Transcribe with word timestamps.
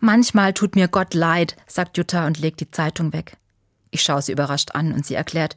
Manchmal 0.00 0.54
tut 0.54 0.76
mir 0.76 0.88
Gott 0.88 1.14
leid, 1.14 1.56
sagt 1.66 1.96
Jutta 1.98 2.26
und 2.26 2.38
legt 2.38 2.60
die 2.60 2.70
Zeitung 2.70 3.12
weg. 3.12 3.36
Ich 3.90 4.02
schaue 4.02 4.22
sie 4.22 4.32
überrascht 4.32 4.70
an 4.72 4.92
und 4.92 5.04
sie 5.04 5.14
erklärt, 5.14 5.54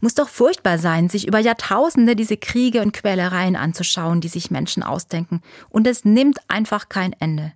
muss 0.00 0.14
doch 0.14 0.28
furchtbar 0.28 0.78
sein, 0.78 1.08
sich 1.08 1.26
über 1.26 1.38
Jahrtausende 1.38 2.14
diese 2.14 2.36
Kriege 2.36 2.82
und 2.82 2.92
Quälereien 2.92 3.56
anzuschauen, 3.56 4.20
die 4.20 4.28
sich 4.28 4.50
Menschen 4.50 4.82
ausdenken, 4.82 5.42
und 5.68 5.86
es 5.86 6.04
nimmt 6.04 6.38
einfach 6.48 6.88
kein 6.88 7.12
Ende. 7.14 7.52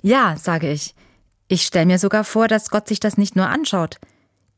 Ja, 0.00 0.36
sage 0.36 0.70
ich. 0.70 0.94
Ich 1.48 1.62
stelle 1.62 1.86
mir 1.86 1.98
sogar 1.98 2.24
vor, 2.24 2.48
dass 2.48 2.70
Gott 2.70 2.88
sich 2.88 3.00
das 3.00 3.18
nicht 3.18 3.36
nur 3.36 3.48
anschaut. 3.48 3.98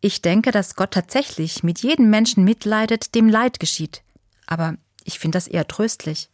Ich 0.01 0.23
denke, 0.23 0.51
dass 0.51 0.77
Gott 0.77 0.93
tatsächlich 0.93 1.63
mit 1.63 1.81
jedem 1.81 2.11
Menschen 2.11 2.45
mitleidet, 2.45 3.15
dem 3.15 3.29
Leid 3.29 3.59
geschieht. 3.61 4.03
Aber 4.47 4.77
ich 5.05 5.19
finde 5.19 5.37
das 5.37 5.49
eher 5.49 5.67
tröstlich. 5.67 6.31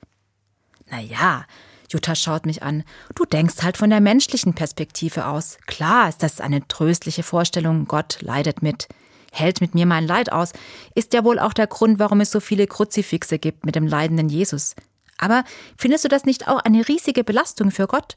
Na 0.91 1.01
ja, 1.01 1.47
Jutta 1.91 2.15
schaut 2.15 2.47
mich 2.47 2.63
an. 2.63 2.85
Du 3.15 3.25
denkst 3.25 3.63
halt 3.63 3.77
von 3.77 3.91
der 3.91 4.01
menschlichen 4.01 4.55
Perspektive 4.55 5.27
aus. 5.27 5.59
Klar 5.67 6.09
ist 6.09 6.23
das 6.23 6.41
eine 6.41 6.67
tröstliche 6.69 7.23
Vorstellung, 7.23 7.87
Gott 7.87 8.19
leidet 8.21 8.63
mit 8.63 8.89
hält 9.33 9.61
mit 9.61 9.75
mir 9.75 9.87
mein 9.87 10.07
Leid 10.07 10.31
aus, 10.31 10.53
ist 10.95 11.15
ja 11.15 11.25
wohl 11.25 11.39
auch 11.39 11.55
der 11.55 11.67
Grund, 11.67 11.99
warum 11.99 12.21
es 12.21 12.31
so 12.31 12.39
viele 12.39 12.67
Kruzifixe 12.67 13.39
gibt 13.39 13.65
mit 13.65 13.75
dem 13.75 13.87
leidenden 13.87 14.29
Jesus. 14.29 14.77
Aber 15.19 15.45
findest 15.77 16.05
du 16.05 16.09
das 16.09 16.25
nicht 16.25 16.49
auch 16.49 16.59
eine 16.59 16.87
riesige 16.87 17.25
Belastung 17.25 17.71
für 17.71 17.87
Gott? 17.87 18.15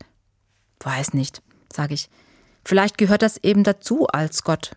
Weiß 0.81 1.13
nicht, 1.13 1.41
sage 1.71 1.93
ich. 1.93 2.09
Vielleicht 2.63 2.97
gehört 2.97 3.21
das 3.21 3.37
eben 3.37 3.63
dazu 3.63 4.07
als 4.07 4.43
Gott. 4.43 4.71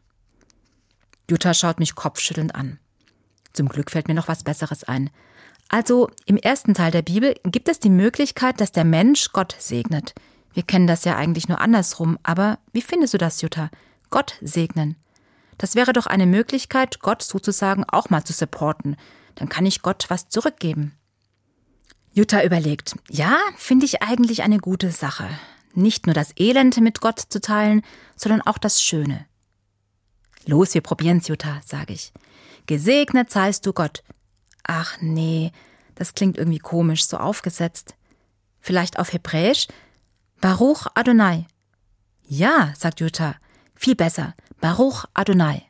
Jutta 1.28 1.54
schaut 1.54 1.80
mich 1.80 1.94
kopfschüttelnd 1.94 2.54
an. 2.54 2.78
Zum 3.52 3.68
Glück 3.68 3.90
fällt 3.90 4.08
mir 4.08 4.14
noch 4.14 4.28
was 4.28 4.44
Besseres 4.44 4.84
ein. 4.84 5.10
Also 5.68 6.10
im 6.24 6.38
ersten 6.38 6.74
Teil 6.74 6.90
der 6.90 7.02
Bibel 7.02 7.34
gibt 7.44 7.68
es 7.68 7.78
die 7.78 7.90
Möglichkeit, 7.90 8.60
dass 8.60 8.72
der 8.72 8.84
Mensch 8.84 9.32
Gott 9.32 9.54
segnet. 9.58 10.14
Wir 10.54 10.62
kennen 10.62 10.86
das 10.86 11.04
ja 11.04 11.16
eigentlich 11.16 11.48
nur 11.48 11.60
andersrum, 11.60 12.18
aber 12.22 12.58
wie 12.72 12.82
findest 12.82 13.14
du 13.14 13.18
das, 13.18 13.42
Jutta? 13.42 13.70
Gott 14.10 14.36
segnen. 14.40 14.96
Das 15.58 15.74
wäre 15.74 15.92
doch 15.92 16.06
eine 16.06 16.26
Möglichkeit, 16.26 17.00
Gott 17.00 17.22
sozusagen 17.22 17.84
auch 17.84 18.10
mal 18.10 18.24
zu 18.24 18.32
supporten. 18.32 18.96
Dann 19.34 19.48
kann 19.48 19.66
ich 19.66 19.82
Gott 19.82 20.06
was 20.08 20.28
zurückgeben. 20.28 20.96
Jutta 22.12 22.42
überlegt, 22.42 22.96
ja, 23.10 23.36
finde 23.56 23.84
ich 23.84 24.02
eigentlich 24.02 24.42
eine 24.42 24.58
gute 24.58 24.90
Sache. 24.90 25.28
Nicht 25.74 26.06
nur 26.06 26.14
das 26.14 26.32
Elend 26.36 26.80
mit 26.80 27.00
Gott 27.00 27.20
zu 27.28 27.40
teilen, 27.40 27.82
sondern 28.16 28.40
auch 28.40 28.58
das 28.58 28.82
Schöne. 28.82 29.26
Los, 30.46 30.74
wir 30.74 30.80
probieren's, 30.80 31.28
Jutta, 31.28 31.60
sage 31.64 31.92
ich. 31.92 32.12
Gesegnet 32.66 33.30
seist 33.30 33.66
du 33.66 33.72
Gott. 33.72 34.02
Ach 34.68 34.98
nee, 35.00 35.50
das 35.94 36.14
klingt 36.14 36.36
irgendwie 36.36 36.58
komisch, 36.58 37.06
so 37.06 37.16
aufgesetzt. 37.16 37.96
Vielleicht 38.60 38.98
auf 38.98 39.12
Hebräisch? 39.12 39.66
Baruch 40.40 40.86
Adonai. 40.94 41.46
Ja, 42.28 42.74
sagt 42.78 43.00
Jutta, 43.00 43.34
viel 43.74 43.96
besser. 43.96 44.34
Baruch 44.60 45.06
Adonai. 45.14 45.62